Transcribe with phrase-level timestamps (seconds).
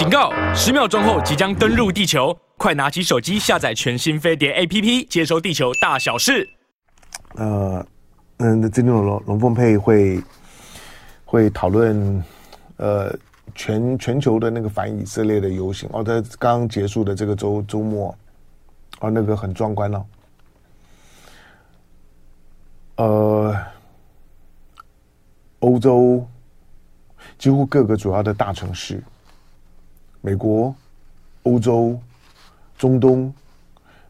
[0.00, 0.32] 警告！
[0.54, 6.48] 十秒钟后即将登陆地球，快拿起手机下载全新飞碟 APP，接收地球大小事。
[7.34, 7.86] 呃，
[8.38, 10.18] 嗯，今天龙龙凤配会
[11.26, 12.24] 会讨论
[12.78, 13.14] 呃
[13.54, 18.08] 全全球的那个反以色列的游行哦，在刚结束的这个周周末
[19.00, 20.06] 啊、哦，那个很壮观哦。
[22.96, 23.54] 呃，
[25.58, 26.26] 欧洲
[27.36, 29.02] 几乎各个主要的大城市。
[30.22, 30.74] 美国、
[31.44, 31.98] 欧洲、
[32.76, 33.32] 中东，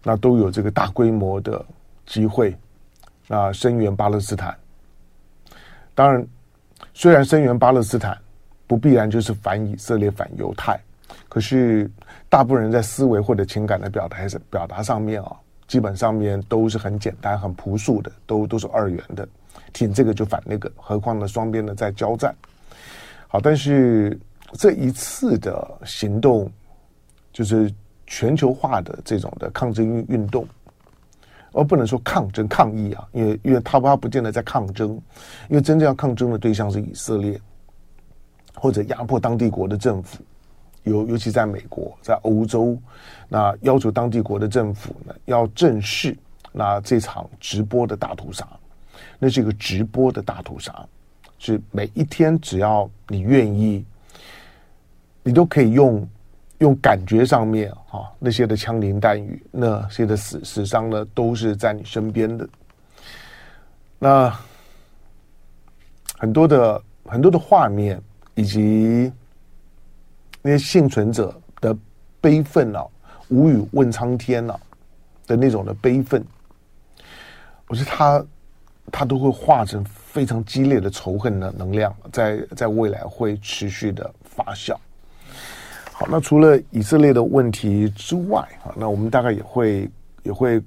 [0.03, 1.65] 那都有这个大规模的
[2.05, 2.57] 集会，
[3.29, 4.57] 那声援巴勒斯坦。
[5.95, 6.27] 当然，
[6.93, 8.19] 虽然声援巴勒斯坦
[8.67, 10.81] 不必然就是反以色列、反犹太，
[11.29, 11.89] 可是
[12.29, 14.19] 大部分人在思维或者情感的表达
[14.51, 15.37] 表达上面啊，
[15.69, 19.29] 基本上面都是很简单、很朴素的，都都是二元的，
[19.73, 22.35] 挺这个就反那个，何况呢双边的在交战。
[23.29, 24.19] 好，但是。
[24.59, 26.51] 这一次的行动，
[27.33, 27.73] 就是
[28.07, 30.45] 全球化的这种的抗争运运动，
[31.53, 34.91] 而不能说抗争抗议啊，因为因为他他不见得在抗争，
[35.49, 37.41] 因为真正要抗争的对象是以色列，
[38.55, 40.19] 或者压迫当地国的政府，
[40.83, 42.77] 尤尤其在美国，在欧洲，
[43.29, 46.17] 那要求当地国的政府呢要正视
[46.51, 48.45] 那这场直播的大屠杀，
[49.21, 50.85] 那是一个直播的大屠杀，
[51.39, 53.85] 是每一天只要你愿意。
[55.23, 56.09] 你都可以用
[56.59, 62.49] 用感觉上面啊，那些的枪林弹雨，那些的死死伤呢，都是在你身边的。
[63.99, 64.35] 那
[66.17, 68.01] 很多的很多的画面，
[68.35, 69.13] 以及
[70.43, 71.77] 那些幸存者的
[72.21, 72.85] 悲愤啊，
[73.29, 74.59] 无语问苍天啊
[75.27, 76.25] 的那种的悲愤，
[77.69, 78.25] 我觉得他
[78.91, 84.75] 他都会化成非常激烈的仇恨的能量，在在未来会持续的发酵。
[86.01, 89.87] 好，那除了以色列的问题之外，啊，那我们大概也会
[90.23, 90.59] 也会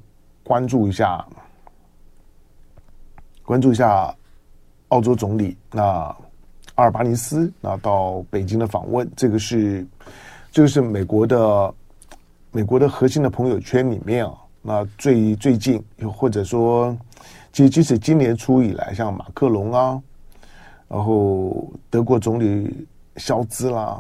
[0.44, 1.26] 关注一下，
[3.44, 4.14] 关注一下
[4.90, 5.84] 澳洲总理那
[6.76, 9.84] 阿尔巴尼斯那到北京的访问，这个是
[10.52, 11.74] 这个是美国的
[12.52, 16.96] 美国的核心的朋友圈里面啊，那最最近又或者说，
[17.52, 20.00] 其实即使今年初以来，像马克龙啊，
[20.88, 22.86] 然后德国总理
[23.16, 24.00] 肖兹啦。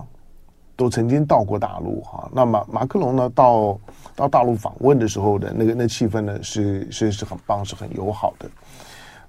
[0.83, 3.79] 都曾经到过大陆哈，那么马克龙呢，到
[4.17, 8.49] 到大陆访问的时候的那个那气氛呢是是是很棒，是很友好的。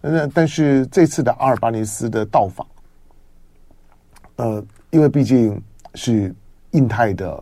[0.01, 2.67] 那但是这次的阿尔巴尼斯的到访，
[4.35, 5.63] 呃，因为毕竟
[5.95, 6.35] 是
[6.73, 7.41] 印太的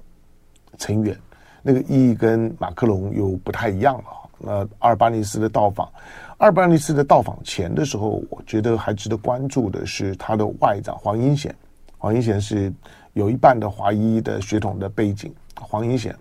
[0.77, 1.19] 成员，
[1.63, 4.05] 那个意义跟马克龙又不太一样了。
[4.37, 5.91] 那阿尔巴尼斯的到访，
[6.37, 11.55] 阿尔巴尼斯的到访前的时候，我觉得还值得关注的是他的外长黄英贤，
[11.97, 12.71] 黄英贤是。
[13.15, 15.31] 有一半的华裔的血统的背景，
[15.61, 16.17] 黄英贤，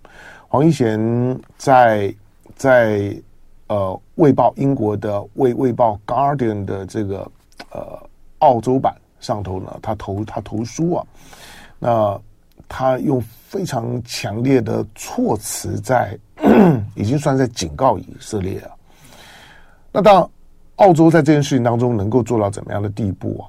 [0.48, 2.14] 黄英贤在
[2.56, 3.16] 在
[3.68, 3.78] 呃
[4.16, 7.32] 《卫报》英国的《卫卫报》Guardian 的这个
[7.72, 7.98] 呃
[8.40, 11.08] 澳洲版上头呢，他投他投书啊，
[11.80, 12.22] 那
[12.68, 16.18] 他用非常强烈的措辞在，
[16.94, 18.72] 已经算在警告以色列啊。
[19.94, 20.30] 那当
[20.76, 23.48] 澳洲在这件事情当中能够做到怎么样的地步啊？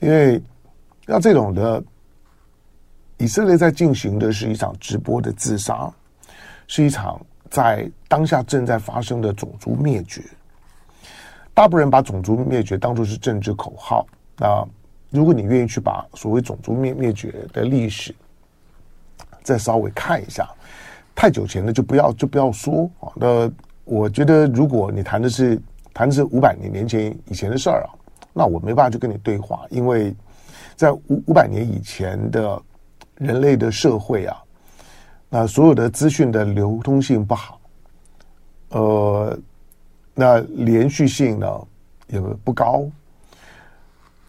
[0.00, 0.42] 因为
[1.06, 1.80] 要这种的。
[3.20, 5.92] 以色列在进行的是一场直播的自杀，
[6.66, 7.20] 是一场
[7.50, 10.22] 在当下正在发生的种族灭绝。
[11.52, 14.06] 大部分人把种族灭绝当作是政治口号。
[14.38, 14.66] 那
[15.10, 18.14] 如果你愿意去把所谓种族灭灭绝的历史
[19.42, 20.48] 再稍微看一下，
[21.14, 23.12] 太久前的就不要就不要说啊。
[23.14, 23.52] 那
[23.84, 25.60] 我觉得，如果你谈的是
[25.92, 27.92] 谈的是五百年年前以前的事儿啊，
[28.32, 30.16] 那我没办法去跟你对话，因为
[30.74, 32.62] 在五五百年以前的。
[33.20, 34.34] 人类的社会啊，
[35.28, 37.60] 那所有的资讯的流通性不好，
[38.70, 39.38] 呃，
[40.14, 41.46] 那连续性呢
[42.08, 42.82] 也不高，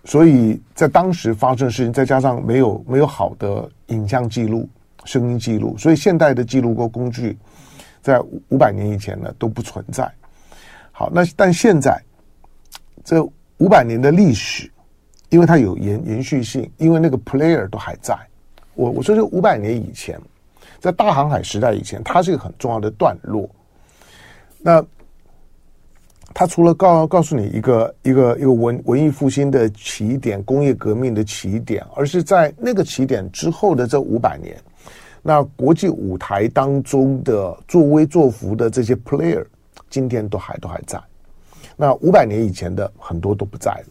[0.03, 4.67] 所以在当时发生的事情，再加上没有没有好的影像记录、
[5.05, 7.37] 声音记录，所以现代的记录过工具
[8.01, 8.19] 在
[8.49, 10.11] 五百年以前呢都不存在。
[10.91, 11.97] 好，那但现在
[13.05, 13.23] 这
[13.59, 14.69] 五百年的历史，
[15.29, 18.13] 因为它有延延续性，因为那个 player 都还在。
[18.73, 20.19] 我我说这五百年以前，
[20.79, 23.49] 在大航海时代以前，它是一个很重要的段落。
[24.59, 24.83] 那
[26.33, 34.57] 它除了告告诉你一个一个一个文文艺复兴的起点、工业革命的起点，而是在那个起点之后的这五百年，
[35.21, 39.45] 那国际舞台当中的作威作福的这些 player，
[39.89, 40.97] 今天都还都还在。
[41.75, 43.85] 那五百年以前的很多都不在了，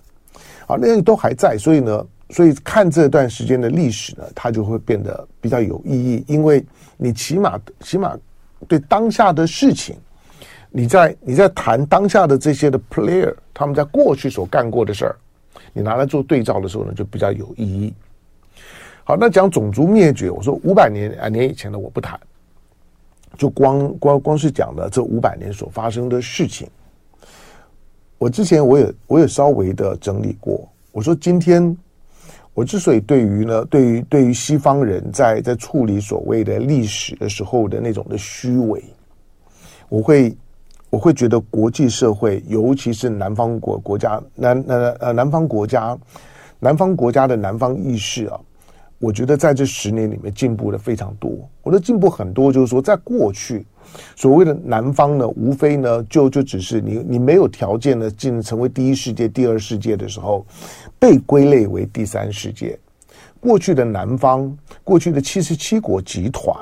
[0.68, 2.06] 啊，那些都还在，所以呢。
[2.30, 6.64] 所以看这段时间的历史呢，它就会变得比较有意义，因为
[6.96, 8.16] 你起码起码
[8.68, 9.96] 对当下的事情，
[10.70, 15.16] 你在你在谈当下的这些的 player，他们在过去所干过的事儿，
[15.72, 17.92] 你拿来做对照的时候呢，就比较有意义。
[19.02, 22.20] 好，那讲种族灭绝，我说五百年啊年以前的我不谈，
[23.36, 26.68] 就光光光是讲了这五百年所发生的事情。
[28.18, 31.76] 我之前我也我也稍微的整理过，我说今天
[32.54, 38.82] 我之所以对于呢，对于对于西方人在在处理所谓的历史的时候的那种的虚伪，
[39.88, 40.36] 我会
[40.90, 45.96] 我会觉得国际社会，尤其是南方国国家南呃呃南方国家
[46.58, 48.38] 南方国家的南方意识啊。
[48.98, 51.30] 我觉得在这十年里面进步的非常多。
[51.62, 53.64] 我的进步很多，就是说，在过去，
[54.16, 60.46] 所谓的南方呢，无非呢，就就只是你你没有条件的进成为第一世界、第二世界的时候，
[60.98, 62.78] 被归类为第三世界。
[63.40, 64.54] 过去的南方，
[64.84, 66.54] 过去的七十七国集团，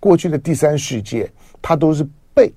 [0.00, 1.30] 过去的第三世界，
[1.62, 2.52] 它都是被，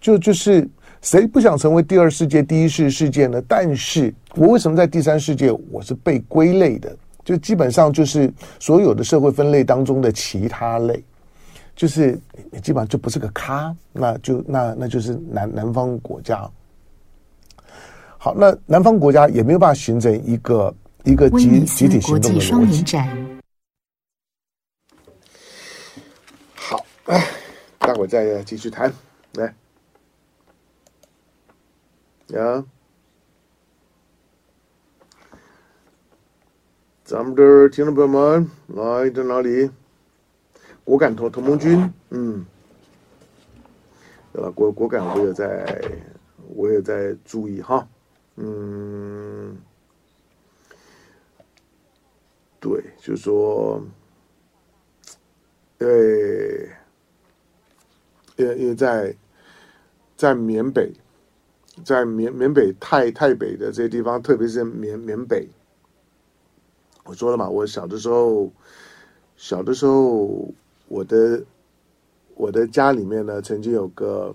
[0.00, 0.66] 就就是
[1.02, 3.42] 谁不想成为第二世界、第一世世界呢？
[3.46, 6.96] 但是我为什么在第三世界，我是被归类的？
[7.22, 11.02] 就基本上就是所有的社会分类当中的其他类，
[11.76, 12.18] 就是
[12.50, 16.50] 你基本上就不是个咖，那就那那就是南南方国家。
[18.16, 20.74] 好，那南方国家也没有办法形成一个
[21.04, 22.96] 一个集集体行动的逻辑。
[26.54, 27.24] 好，哎，
[27.78, 28.90] 待会再继续谈，
[29.34, 29.54] 来，
[32.28, 32.64] 呀。
[37.04, 39.70] 咱们的听众朋友们，来在哪里？
[40.86, 42.46] 果敢同同盟军，嗯，
[44.32, 44.48] 对吧？
[44.52, 45.82] 果果敢，我也在，
[46.54, 47.86] 我也在注意哈，
[48.36, 49.58] 嗯，
[52.60, 53.82] 对，就是说，
[55.80, 56.70] 因为，
[58.36, 59.12] 因为因为在
[60.16, 60.92] 在缅北，
[61.84, 65.48] 在缅缅北太太北的这些地方，特别是缅缅北。
[67.02, 68.52] 我说了嘛，我小的时候，
[69.36, 70.48] 小的时候，
[70.88, 71.42] 我的
[72.34, 74.34] 我的家里面呢，曾经有个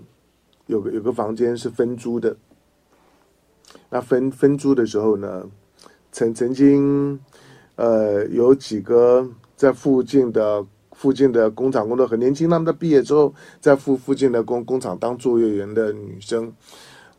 [0.66, 2.36] 有个有个房间是分租的。
[3.88, 5.48] 那分分租的时候呢，
[6.10, 7.18] 曾曾经
[7.76, 9.26] 呃有几个
[9.56, 16.52] 在附近的附近的工厂工作很年轻，他们在毕业之后在附附近的工工厂当作业员的女生。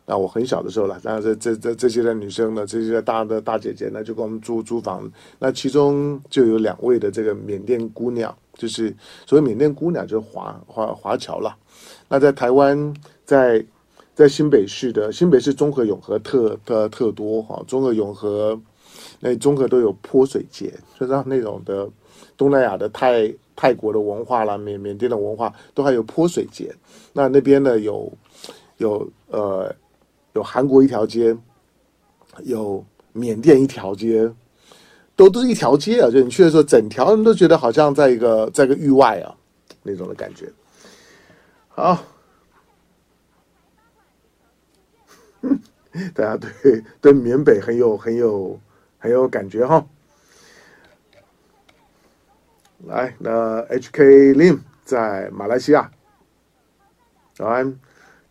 [0.06, 5.10] 那我很小的时候了，那这这这这些的女生呢，这些大的大姐姐呢，就跟我们租租房。
[5.38, 8.94] 那其中就有两位的这个缅甸姑娘，就是
[9.26, 11.56] 所谓缅甸姑娘，就是华华华侨了。
[12.08, 13.64] 那在台湾，在
[14.14, 18.60] 在新北市的新北市中和永和特特特多哈，中和永和
[19.20, 21.88] 那中和都有泼水节，就像那种的
[22.36, 26.74] 东南亚的泰泰国的文化啦，缅缅甸的文化都还有泼水节。
[27.12, 28.12] 那那边呢有
[28.78, 29.74] 有呃。
[30.34, 31.32] 有韩国一条街，
[32.42, 34.28] 有缅甸一条街，
[35.16, 36.10] 都都是一条街啊！
[36.10, 39.34] 就你去的时候，整条人都觉得好像在一个在一个域外啊，
[39.82, 40.52] 那种的感觉。
[41.68, 42.02] 好，
[46.14, 48.58] 大家对对缅北很有很有
[48.98, 49.84] 很有感觉哈。
[52.86, 55.90] 来，那 HK Lim 在马来西亚，
[57.34, 57.78] 早安，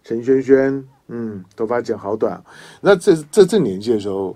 [0.04, 0.88] 陈轩轩。
[1.10, 2.42] 嗯，头发剪好短。
[2.80, 4.36] 那这这这年纪的时候，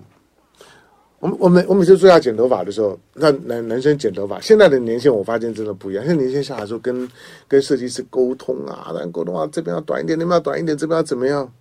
[1.20, 6.04] 我们我们我每次说要剪头发的时候，那男男生剪头发，现在的年轻我发现真的不一样。
[6.04, 7.08] 现在年轻人下来时候跟
[7.48, 11.52] 跟设计师沟通啊，但沟通啊，这边要短一点，那边要短一点，这边要怎么样？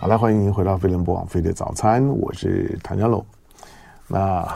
[0.00, 3.22] 好了，欢迎您回到飞碟联播网飞的早餐，我是唐家龙。
[4.06, 4.48] 那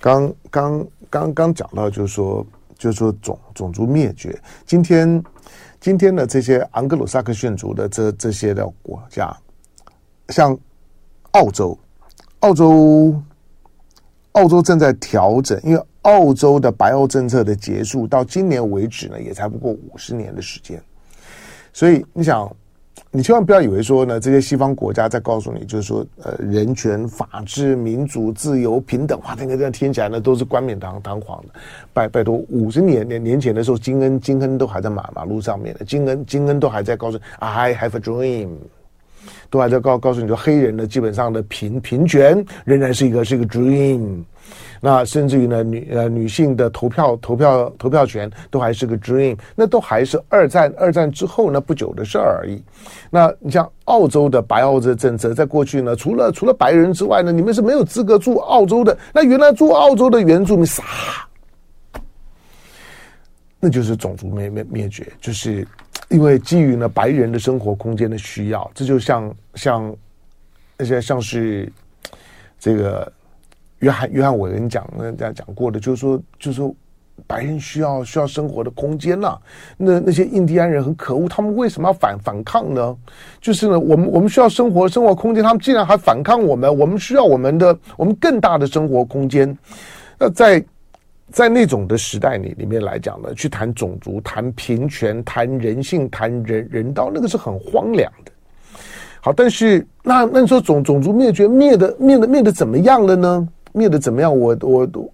[0.00, 2.46] 刚刚刚刚讲到，就是说。
[2.78, 4.38] 就是说种种族灭绝。
[4.64, 5.22] 今天，
[5.80, 9.36] 今天的这些昂格鲁萨克逊族的这这些的国家，
[10.28, 10.56] 像
[11.32, 11.78] 澳洲，
[12.40, 13.22] 澳洲，
[14.32, 20.82] 澳洲正在调整，因为澳洲的白澳政策的结束到今年为止呢，也才不过五十年的时间，
[21.72, 22.50] 所以你想。
[23.16, 31.54] 你千万不要以为说呢，这些西方国家在告诉你，就是说，呃，人权、法治、民主、自由、平等，哇，那个这样听起来呢，都是冠冕堂堂皇的。
[31.94, 38.50] 拜拜托，五十年年年前的时候，金恩金恩都还在马马路上面的，金恩金恩都还在告诉，I have a dream。
[39.48, 44.24] 都还在告告诉你说，黑人呢基本上的平平权仍然是一个是一个 dream。
[44.80, 52.62] 那甚至于呢，女呃女性的投票投票投票权都还是个 dream，那都还是二战二战之后呢不久的事儿而已。
[53.10, 58.96] 那你像澳洲的白澳的政策，在过去呢，除了除了白人之外呢，你们是没有资格住澳洲的。
[59.12, 60.82] 那原来住澳洲的原住民啥？
[63.58, 65.66] 那就是种族灭灭灭绝，就是
[66.10, 69.96] 因为基于呢白人的生活空间的需要，这就像像
[70.76, 71.72] 那些像是
[72.58, 73.10] 这个。
[73.80, 76.74] 约翰约翰韦恩讲，人家讲过的，就是说，就是说，
[77.26, 79.38] 白人需要需要生活的空间呐、
[79.76, 82.96] 那那些印第安人很可恶，他们为什么要反反抗呢？
[83.40, 86.74] 就是呢，我们我们需要生活生活空间，他们竟然还反抗我们。
[86.74, 89.56] 我们需要我们的我们更大的生活空间。
[90.18, 90.64] 那在
[91.30, 98.32] 在那种的时代里里面来讲呢，去谈种族、谈平权、谈人性、谈人人道，那个是很荒凉的。
[99.20, 103.48] 好，但是那那你说种种族灭绝灭的灭的灭的怎么样了呢？
[103.76, 104.36] 灭的怎么样？
[104.36, 105.10] 我我都，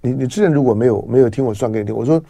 [0.00, 2.22] 你你之前如果没有没有听我算给你听，我说，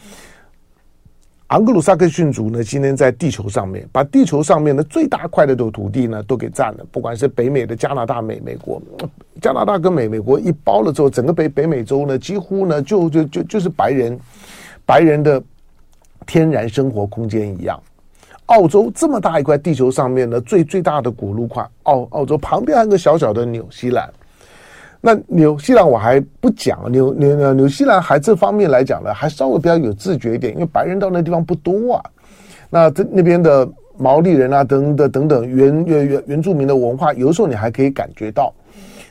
[1.48, 8.82] 昂格鲁萨克逊族呢，今天在地球上面，把地球上面的最大块的土土地呢都给占了，不管是北美的加拿大、美美国，
[9.40, 14.18] 加拿大跟美美国一包了之后，整个北北美洲呢，几乎呢就就就就是白人
[14.84, 15.40] 白人的
[16.26, 17.80] 天然生活空间一样。
[18.46, 24.12] 澳洲这么大一块地球上面呢，最最大的古陆块，澳澳洲旁边还有个小小的纽西兰。
[25.06, 32.02] 那纽西兰我还不讲，纽纽纽西兰还这方面来讲呢，还稍微比较有自觉一点，因为白人到那地方不多啊。
[32.68, 38.52] 那这那边的毛利人啊，等等等等原原原原住民的文化，有时候你还可以感觉到。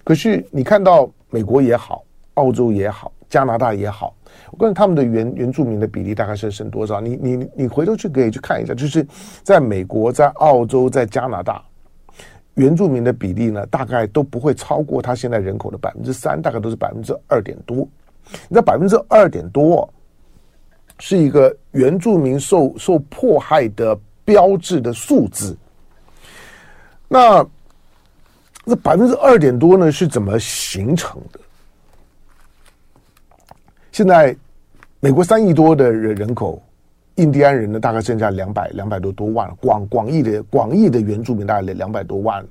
[0.03, 4.13] 可是你看到美国也好，澳洲也好，加拿大也好，
[4.51, 6.99] 我告诉你他们的原原住民的比例大概是剩多少？
[6.99, 9.07] 你你你回头去可以去看一下，就是
[9.43, 11.63] 在美国、在澳洲、在加拿大。
[12.55, 17.87] 原住民的比例呢，大概都不会超过他现在人口的百分之三，大概都是百分之二点多。
[18.49, 19.87] 那百分之二点多
[20.99, 25.55] 是一个原住民受受迫害的标志的数字。
[27.07, 27.45] 那
[28.65, 31.39] 这百分之二点多呢，是怎么形成的？
[33.91, 34.35] 现在
[34.99, 36.61] 美国三亿多的人人口。
[37.15, 42.45] 印第安人呢，大概剩下两百两百多多万，广广义的广义的原住民大概两百多万，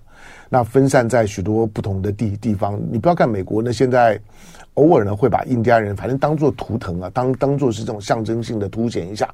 [0.48, 2.80] 那分散在许多不同的地地方。
[2.90, 4.18] 你不要看美国呢，现在
[4.74, 9.28] 偶尔呢会把印第安人反正当做图腾啊，当当做是这种象征性的凸显一下。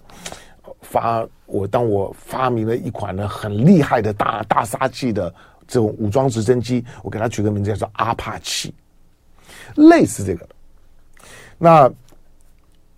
[0.82, 5.32] 发我当我发明了一款呢很厉害的大大杀器的
[5.68, 8.74] 这种武装直升机，我给它取个名字叫做阿帕奇，
[9.76, 10.48] 类似这个。
[11.56, 11.88] 那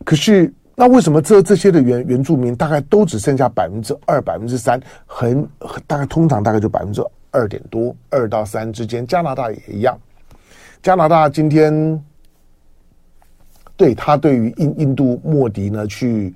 [0.02, 0.50] 可是。
[0.74, 5.46] 那为什么这这些的原原住民大概都只剩下百分之二、百分之三，很
[5.86, 9.06] 大概通常大概就百分之二点多，二到三之间。
[9.06, 9.96] 加拿大也一样。
[10.82, 12.02] 加拿大今天
[13.76, 16.34] 对他对于印印度莫迪呢，去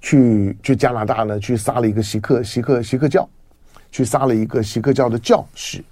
[0.00, 3.28] 去去加拿大呢，去杀了一个锡克锡克锡克教，
[3.92, 5.82] 去杀了一个锡克教的教士，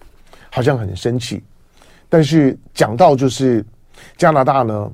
[0.50, 1.42] 好像很生气。
[2.08, 3.64] 但是讲到就是
[4.16, 4.90] 加拿大呢。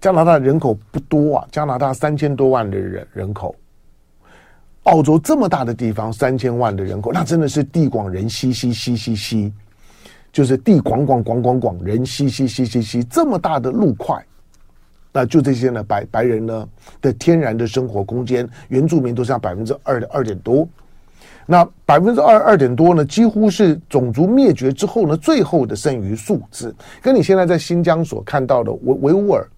[0.00, 3.56] 加拿大人口不多啊，加拿大三千多万的人人口，
[4.82, 9.52] 澳洲这么大的地方，三千万的人口，那真的是地广人稀稀稀稀稀，
[10.30, 14.22] 就是地广广广广广，人稀稀稀稀稀，这么大的陆块，
[15.12, 16.68] 那就这些呢，白白人呢
[17.00, 20.68] 的天然的生活空间，原住民都是百分之二的二点多，
[21.46, 29.48] 那百分之二二点多呢，几乎是种族灭绝之后呢，最后的剩余数字，跟你现在在新疆所看到的维维吾尔。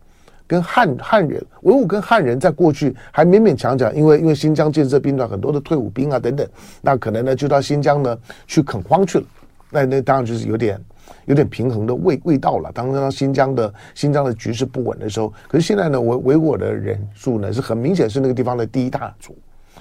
[0.48, 6.48] 跟汉汉人，维吾跟汉人在过去还勉勉强强，因为因为新疆建设兵团很多的退伍兵啊等等，
[6.80, 9.24] 那可能呢就到新疆呢去垦荒去了，
[9.70, 10.80] 那那当然就是有点
[11.26, 12.72] 有点平衡的味味道了。
[12.72, 19.36] 当当新疆的新疆的局势不稳的时候，可是现在呢维维吾尔的人数呢是很明显是那个地方的第一大族，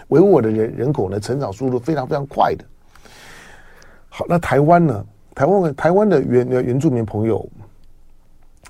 [0.10, 2.66] 维吾尔的人人口呢成长速度非常非常快的。
[4.10, 5.06] 好，那台湾呢？
[5.34, 7.48] 台湾台湾的原原住民朋友。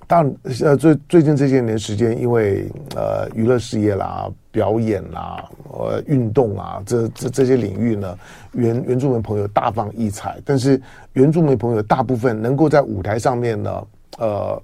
[0.05, 8.17] 当然，呃，最最近这些年时间，因为呃娱乐事业啦、表演啦、呃运动啊，这这这些领域呢，
[8.53, 10.39] 原原住民朋友大放异彩。
[10.45, 10.81] 但是
[11.13, 13.87] 原住民朋友大部分能够在舞台上面呢，
[14.17, 14.61] 呃，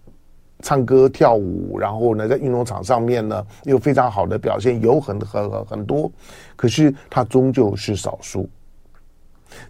[0.61, 6.09] 唱歌跳舞，然后呢，在运动场上面呢，有非常好的表现，有很很很很多。
[6.55, 8.49] 可是他终究是少数。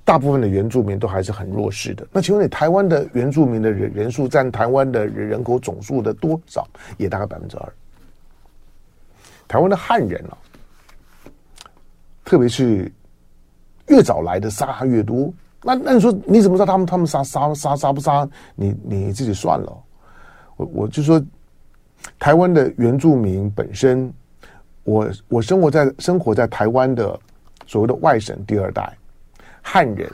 [0.03, 2.05] 大部分的原住民都还是很弱势的。
[2.11, 6.67] 那请问你，台湾的原住民的人人数占台湾的人口总数的多少？
[6.97, 7.73] 也大概百分之二。
[9.47, 10.37] 台湾的汉人啊，
[12.25, 12.91] 特别是
[13.87, 19.83] 越早来的杀越多，那那你说你怎么知道他们他们杀杀杀杀不杀你你自己算了。
[20.55, 21.21] 我我就说，
[22.17, 24.11] 台湾的原住民本身，
[24.83, 27.19] 我我生活在生活在台湾的
[27.67, 28.95] 所谓的外省第二代
[29.63, 30.07] 汉人，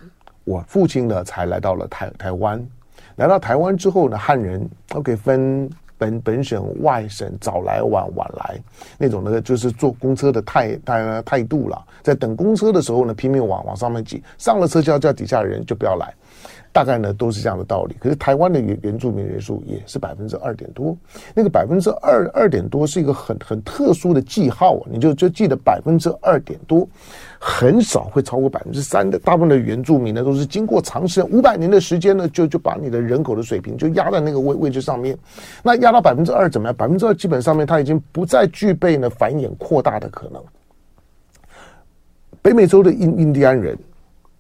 [0.46, 2.66] 我父亲呢才来到了台台湾，
[3.18, 5.70] 来到台湾之后呢，汉人 OK 分。
[6.00, 8.58] 本本省外省早来晚晚来
[8.98, 11.86] 那种呢，就是坐公车的态态态度了。
[12.02, 16.14] 在等公车的时候呢，拼命往往上面挤，上了车就要叫底下的人就不要来。
[16.72, 20.96] 大概呢都是这样的道理，可是台湾的原原住民人数也是百分之二点多，
[21.34, 26.88] 那个百分之二二点多是一个很很特殊的记号，你就就记得百分之二点多，
[27.40, 29.18] 很少会超过百分之三的。
[29.18, 35.18] 大部分的原住民呢都是经过长时间五百年的时间呢，就就把你的人口的水平就压在那个位位置上面，
[35.64, 36.76] 那压到百分之二怎么样？
[36.76, 40.42] 百分之二基本上面它已经不再具备呢繁衍扩大的可能。
[42.42, 43.78] 北美洲的印印第安人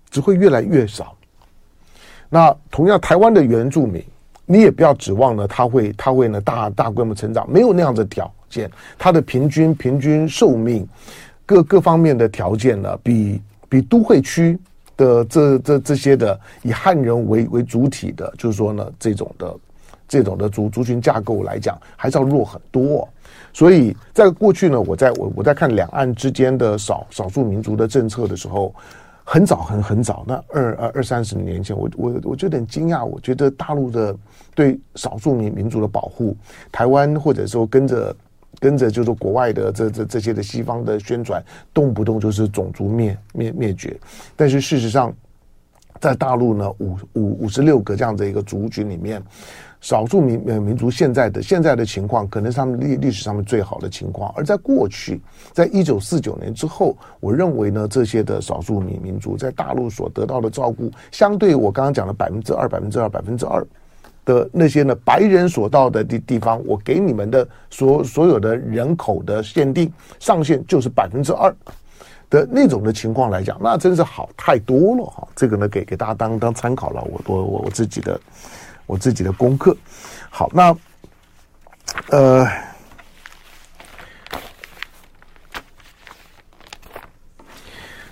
[0.10, 1.16] 只会越来越少。
[2.32, 4.04] 那同样，台湾的原住民，
[4.46, 8.70] 你也不要指望呢，他会他会呢大大规模成长，没有那样的条件。
[9.00, 10.88] 他的平均平均寿命，
[11.44, 14.60] 各各方面的条件呢，比比都会区
[14.96, 19.56] 的这这这些的以汉人为为主体的，就是说呢，这种的
[20.08, 23.10] 这种的族族群架构来讲，还是要弱很多。
[23.52, 28.72] 所以在过去呢，我在我我在看两岸之间的少少数民族的政策的时候。
[29.32, 33.06] 很早很很早，那二二二三十年前，我我我就有点惊讶。
[33.06, 34.18] 我觉得大陆的
[34.56, 36.36] 对少数民民族的保护，
[36.72, 38.16] 台湾或者说跟着
[38.60, 43.96] 跟着就是国外的这这这些的西方的宣传，动不动就是种族灭灭灭绝。
[44.36, 45.14] 但是事实上，
[46.02, 49.22] 在大陆呢，五五五十六个这样的一个族群里面。
[49.82, 54.30] 少数民呃民族现在的现在的情况，可能是他们历历史上面最好的情况。
[54.36, 55.22] 而在过去，
[55.54, 63.66] 在一九四九年之后，我认为呢，这些的少数民民族在大陆所得到的照顾，相对我刚刚讲的百分之二、百分之二、百分之二
[64.26, 71.56] 的那些呢白人所到的地地方，我给你们的所所有的人口的限定上限就是百分之二
[72.30, 75.26] 的那种的情况来讲，那真是好太多了哈。
[75.38, 78.20] 这个呢，给给大家当当参考了，我我我我自己的。
[78.90, 79.78] 我自己的功课，
[80.32, 80.76] 好，那
[82.10, 82.44] 呃，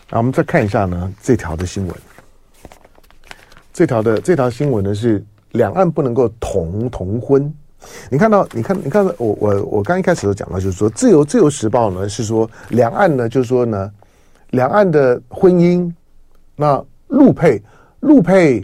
[0.08, 1.96] 那我们再看一下呢这条的新闻。
[3.74, 7.52] 这条的这条新闻呢是两岸不能够同同婚。
[8.08, 13.92] 你看到，你看，你看到我我我刚一开始都讲到，就是说自由自由时报呢是说两岸呢就是说呢
[14.52, 15.92] 两岸的婚姻
[16.56, 17.60] 那陆配
[18.02, 18.64] 陆配。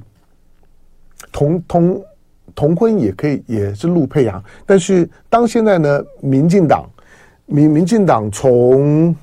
[1.34, 2.06] 同同
[2.56, 4.42] 同婚也可以，也是陆配啊。
[4.66, 6.90] 但是当现在呢，民进党
[7.46, 9.14] 民民进党从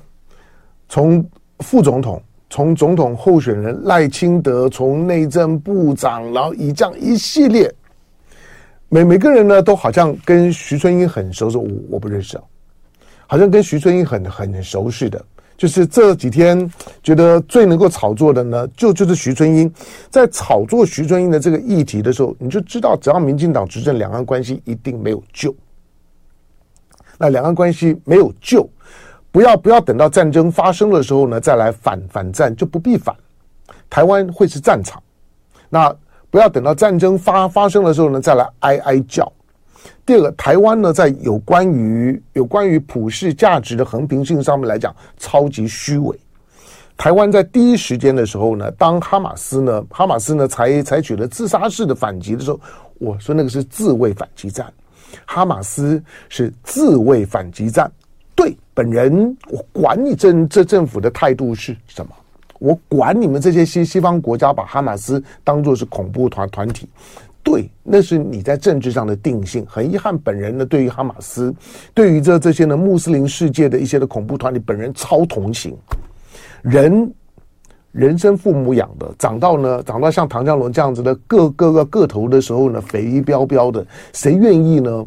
[0.87, 1.25] 从
[1.59, 7.73] 副总统，从总统候选人赖清德，从内政部长，然后以这样一系列，
[8.89, 12.37] 每每个人呢都好像跟徐春英很熟，说我我不认识，
[13.25, 15.25] 好像跟徐春英很很熟似的。
[15.57, 16.69] 就是这几天
[17.03, 19.71] 觉得最能够炒作的呢，就就是徐春英
[20.09, 25.55] 在炒作徐春英的这个议题的时候，你就知道，只要民进党执政，两岸关系一定没有救。
[27.19, 28.67] 那两岸关系没有救，
[29.31, 33.15] 不要不要等到战争发生的时候呢，再来反反战就不必反，
[33.89, 35.01] 台湾会是战场。
[35.69, 35.95] 那
[36.31, 39.31] 不要等到战争发发生的时候呢，再来哀哀叫。
[40.05, 46.17] 第二个，台湾呢，在有关于有关于普世价值的横平性上面来讲，超级虚伪。
[46.97, 52.59] 台湾在第一时间的时候呢，当哈马斯呢，哈马斯呢，采采取了自杀式的反击的时候，
[52.99, 54.71] 我说那个是自卫反击战，
[55.25, 57.91] 哈马斯是自卫反击战。
[58.35, 62.11] 对，本人我管你政这政府的态度是什么，
[62.59, 66.87] 我管你们这些西西方国家把哈马斯当作是恐怖团团体。
[67.43, 69.65] 对，那是你在政治上的定性。
[69.67, 71.53] 很遗憾，本人呢，对于哈马斯，
[71.93, 75.75] 对于这这些呢穆斯林世界的一些的恐怖团体，本人超同情。
[76.61, 77.11] 人，
[77.91, 85.05] 人生父母养的，长到呢，长到像唐江龙这样子的个个个个头的时候呢，肥膘膘的，谁愿意呢？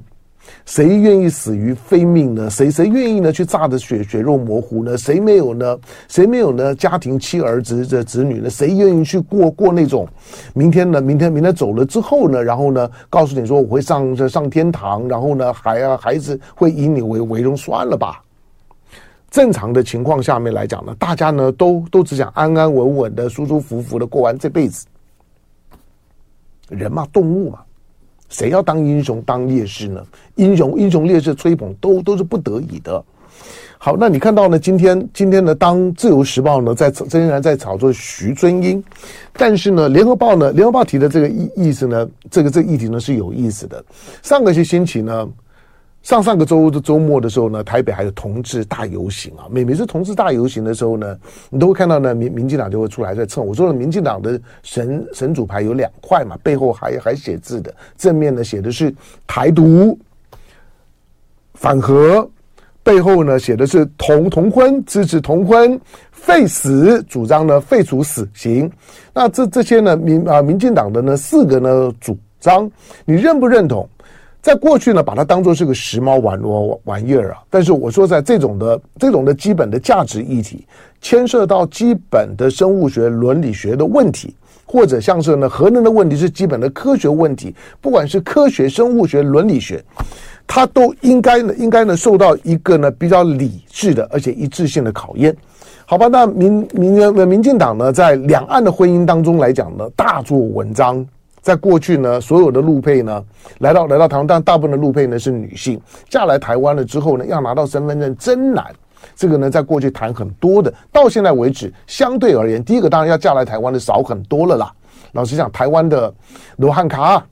[0.66, 2.48] 谁愿意死于非命呢？
[2.50, 3.32] 谁谁愿意呢？
[3.32, 4.96] 去炸得血血肉模糊呢？
[4.96, 5.78] 谁没有呢？
[6.08, 6.74] 谁没有呢？
[6.74, 8.48] 家庭妻儿子的子女呢？
[8.48, 10.08] 谁愿意去过过那种
[10.54, 11.00] 明天呢？
[11.00, 12.42] 明天明天走了之后呢？
[12.42, 12.90] 然后呢？
[13.10, 15.52] 告诉你说我会上上天堂，然后呢？
[15.52, 18.22] 孩啊孩子会以你为为荣，算了吧。
[19.30, 24.86] 正常的情况下面来讲呢，大家呢都都只想安安稳稳的、舒舒服服的过完这辈子。
[26.68, 27.58] 人嘛，动物嘛。
[28.28, 30.04] 谁要当英雄当烈士呢？
[30.36, 33.02] 英雄英雄烈士吹捧都都是不得已的。
[33.78, 34.58] 好，那你看到呢？
[34.58, 38.82] 今天今天呢，当《自由时报》呢在仍然在炒作徐尊英，
[39.34, 43.84] 但是呢，《联合报》呢，《联合报》提的这个意意思呢，这个这议题呢是有意思的。
[44.22, 45.28] 上个星期呢。
[46.04, 49.46] 上上个周的周末的时候呢，台北还有同志大游行啊。
[49.50, 53.44] 每每次同志大游行的时候呢，你都会看到呢，民民进党就会出来在蹭。
[53.44, 58.94] 我说了，民进党的神神主牌有两块嘛，背后还还写字的，正面呢写的是
[59.26, 59.98] 台独
[61.54, 62.28] 反核，
[62.82, 65.80] 背后呢写的是同同婚，支持同婚，
[66.12, 68.70] 废死，主张呢废除死刑。
[69.14, 72.70] 那这这些呢，民啊民进党的呢四个呢主张，
[73.06, 73.88] 你认不认同？
[74.44, 77.42] 在过去呢，把它当作是个时髦玩玩玩意儿啊。
[77.48, 80.66] 但是我说，在这种的这种的基本的价值议题，
[81.00, 87.54] 牵涉到基本的生物学、伦理学的问题，或者像是呢核能的问题，是基本的科学问题。
[87.80, 89.82] 不管是科学、生物学、伦理学，
[90.46, 95.34] 它都应该呢，应该呢受到一个呢比较理智的而且一致性的考验。
[95.86, 101.02] 好吧，那民民民进党呢，在两岸的婚姻当中来讲呢，大做文章。
[101.44, 103.22] 在过去呢，所有的陆配呢，
[103.58, 105.78] 来到来到台湾，但大部分的陆配呢是女性，
[106.08, 108.64] 嫁来台湾了之后呢，要拿到身份证真难。
[109.14, 114.72] 这个呢，在过去谈很多的，到现在为止，相对而言，第一个当然要嫁来台湾的少很多了啦。
[115.12, 116.12] 老实讲，台湾的
[116.56, 117.22] 罗汉卡，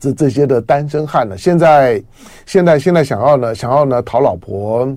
[0.00, 2.02] 这这些的单身汉呢，现在
[2.46, 4.90] 现在现在想要呢，想要呢讨老婆。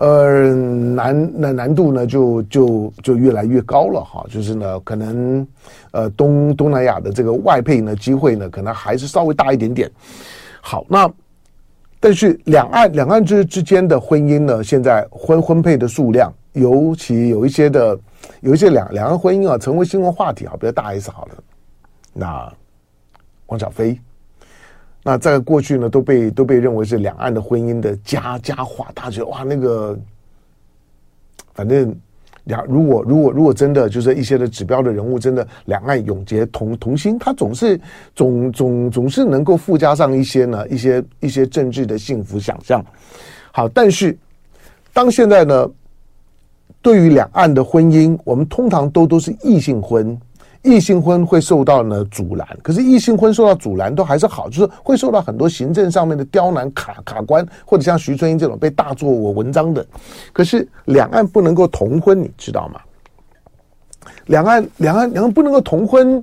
[0.00, 4.24] 呃，难那难度呢，就就就越来越高了哈。
[4.30, 5.46] 就是呢，可能
[5.90, 9.90] 呃东东南亚的这个外配呢机会呢，可能还是稍微大一点点。
[10.62, 11.10] 好，那
[12.00, 17.98] 但是两岸两岸之之间的婚姻呢，现在婚婚配的数量，尤其有一些的
[18.40, 21.34] 有一些两两岸婚姻啊，成为新闻话题啊，比如大 S 好了，
[22.14, 22.50] 那
[23.48, 24.00] 汪小菲。
[25.02, 29.98] 那在过去呢，都被都被认为是两岸的婚姻的佳佳话，大家觉得哇，那个
[31.54, 31.94] 反正
[32.44, 37.80] 两如果如果如果真的就是一些的指标的人物，真的两岸永结同同心，他总是
[38.14, 42.84] 总总总是能够附加上一些呢一些一些政治的幸福想象。
[43.52, 44.16] 好，但是
[44.92, 45.70] 当现在呢，
[46.82, 50.18] 对于两岸的婚姻，我们通常都都是异性婚。
[50.62, 59.86] 异性婚会受到呢阻拦，可是异性婚受到阻拦都还是好，就是会受到很多行政上面的刁难卡卡关，或者像徐春英这种被大做我文章的。
[60.34, 62.80] 可是两岸不能够同婚，你知道吗？
[64.26, 66.22] 两岸两岸两岸不能够同婚。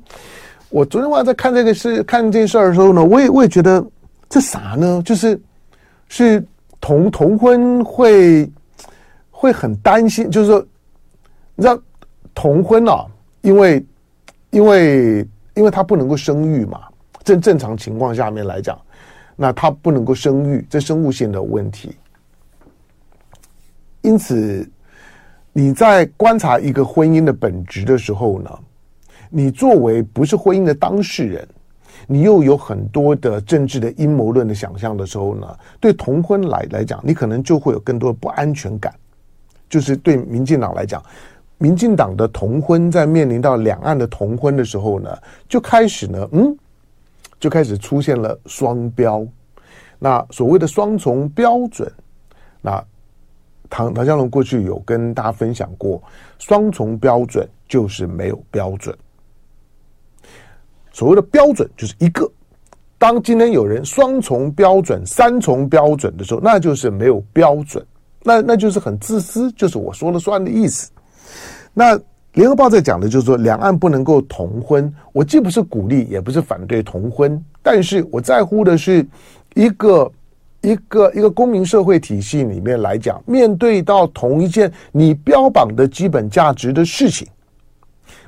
[0.69, 3.83] 我昨天晚上在看这个事，看这事儿的时候呢，我也我也觉得
[4.29, 5.01] 这啥呢？
[5.03, 5.41] 就是
[6.09, 6.45] 是
[6.79, 8.47] 同同婚会
[9.31, 10.63] 会很担心，就是说
[11.55, 11.75] 你知道
[12.35, 13.03] 同婚啊，
[13.41, 13.83] 因为。
[14.57, 16.85] 因为，因为他不能够生育嘛，
[17.23, 18.75] 正正常情况下面来讲，
[19.35, 21.95] 那他不能够生育，这生物性的问题。
[24.01, 24.67] 因此，
[25.53, 28.49] 你在观察一个婚姻的本质的时候呢，
[29.29, 31.47] 你作为不是婚姻的当事人，
[32.07, 38.91] 你又有很多的政治的阴谋论的想象的时候呢，对同婚来来讲，你可能就会有更多的不安全感，
[39.69, 40.99] 就是对民进党来讲。
[41.59, 45.17] 民进党的同婚在面临到两岸的同婚的时候呢，
[45.47, 46.55] 就开始呢，嗯，
[47.39, 49.25] 就开始出现了双标。
[49.99, 51.91] 那所谓的双重标准，
[52.61, 52.83] 那
[53.69, 56.01] 唐唐湘龙过去有跟大家分享过，
[56.37, 58.95] 双重标准就是没有标准。
[60.91, 62.31] 所谓的标准就是一个，
[62.99, 67.83] 当今天有人双重标准、三重标准的时候，那就是没有标准，
[68.21, 70.91] 那那就是很自私，就是我说了算的意思。
[71.79, 71.95] 那
[72.33, 74.91] 联合报在讲的就是说，两岸不能够同婚。
[75.13, 79.05] 我既不是鼓励，也不是反对同婚，但是我在乎的是，
[79.53, 80.11] 一个
[80.61, 87.27] 一个一个公民社会体系里面来讲，面对到同一件你标榜的基本价值的事情，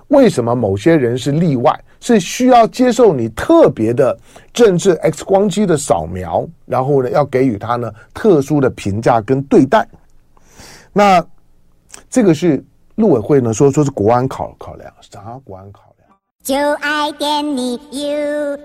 [0.10, 4.16] 为什么某些人是例外，是需要接受你特别的
[4.54, 9.88] 政治 X 光机的扫描，然后呢，要给予他呢特殊的评价跟对待？
[10.94, 11.26] 那
[12.12, 12.64] 这个是。
[13.00, 16.10] 陆委会呢说，说是国安考考量，啥国安考量？
[16.44, 18.60] 就爱点你 UFO。